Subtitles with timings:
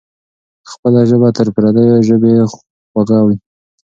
[0.71, 2.33] خپله ژبه تر پردۍ ژبې
[2.89, 3.37] خوږه وي.